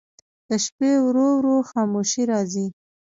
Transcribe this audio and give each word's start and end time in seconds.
د 0.49 0.51
شپې 0.65 0.91
ورو 1.05 1.27
ورو 1.37 1.55
خاموشي 1.69 2.23
راځي. 2.31 2.67